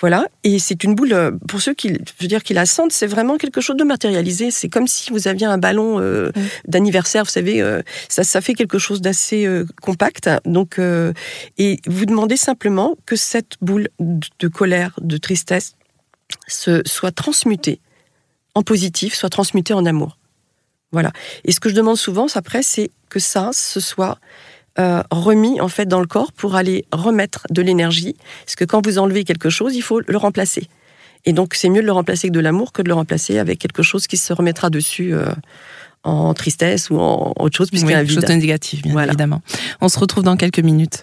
Voilà, 0.00 0.26
et 0.44 0.58
c'est 0.58 0.84
une 0.84 0.94
boule, 0.94 1.12
euh, 1.12 1.30
pour 1.48 1.60
ceux 1.60 1.74
qui, 1.74 1.88
je 1.88 2.12
veux 2.20 2.28
dire, 2.28 2.42
qui 2.42 2.54
la 2.54 2.66
sentent, 2.66 2.92
c'est 2.92 3.06
vraiment 3.06 3.36
quelque 3.36 3.60
chose 3.60 3.76
de 3.76 3.84
matérialisé. 3.84 4.50
C'est 4.50 4.68
comme 4.68 4.86
si 4.86 5.10
vous 5.10 5.28
aviez 5.28 5.46
un 5.46 5.58
ballon 5.58 6.00
euh, 6.00 6.30
d'anniversaire, 6.66 7.24
vous 7.24 7.30
savez, 7.30 7.62
euh, 7.62 7.82
ça, 8.08 8.24
ça 8.24 8.40
fait 8.40 8.54
quelque 8.54 8.78
chose 8.78 9.00
d'assez 9.00 9.48
compact. 9.80 10.28
Donc, 10.44 10.80
et 11.58 11.80
vous 11.86 12.06
demandez 12.06 12.36
simplement 12.36 12.96
que 13.06 13.16
cette 13.16 13.56
boule 13.60 13.88
de 13.98 14.48
colère, 14.48 14.92
de 15.00 15.16
tristesse, 15.16 15.76
se, 16.46 16.82
soit 16.84 17.12
transmutée 17.12 17.80
en 18.54 18.62
positif, 18.62 19.14
soit 19.14 19.28
transmutée 19.28 19.74
en 19.74 19.86
amour. 19.86 20.18
Voilà. 20.92 21.12
Et 21.44 21.52
ce 21.52 21.60
que 21.60 21.68
je 21.68 21.74
demande 21.74 21.96
souvent 21.96 22.26
après, 22.34 22.62
c'est 22.62 22.90
que 23.08 23.18
ça, 23.18 23.50
ce 23.52 23.80
soit 23.80 24.18
euh, 24.78 25.02
remis 25.10 25.60
en 25.60 25.68
fait 25.68 25.86
dans 25.86 26.00
le 26.00 26.06
corps 26.06 26.32
pour 26.32 26.54
aller 26.54 26.84
remettre 26.92 27.46
de 27.50 27.62
l'énergie. 27.62 28.16
Parce 28.44 28.56
que 28.56 28.64
quand 28.64 28.84
vous 28.84 28.98
enlevez 28.98 29.24
quelque 29.24 29.50
chose, 29.50 29.74
il 29.74 29.82
faut 29.82 30.00
le 30.06 30.16
remplacer. 30.16 30.68
Et 31.24 31.32
donc 31.32 31.54
c'est 31.54 31.68
mieux 31.68 31.80
de 31.80 31.86
le 31.86 31.92
remplacer 31.92 32.26
avec 32.26 32.34
de 32.34 32.40
l'amour 32.40 32.72
que 32.72 32.82
de 32.82 32.88
le 32.88 32.94
remplacer 32.94 33.38
avec 33.38 33.58
quelque 33.58 33.82
chose 33.82 34.06
qui 34.06 34.16
se 34.16 34.32
remettra 34.32 34.70
dessus 34.70 35.14
euh, 35.14 35.26
en 36.04 36.34
tristesse 36.34 36.90
ou 36.90 36.98
en 36.98 37.32
autre 37.38 37.56
chose 37.56 37.70
puisqu'il 37.70 37.90
y 37.90 37.94
a 37.94 37.98
un 37.98 38.02
vide. 38.02 38.20
chose 38.20 38.24
de 38.24 38.34
négatif, 38.34 38.82
bien 38.82 38.98
évidemment. 39.02 39.42
On 39.80 39.88
se 39.88 39.98
retrouve 39.98 40.24
dans 40.24 40.36
quelques 40.36 40.60
minutes. 40.60 41.02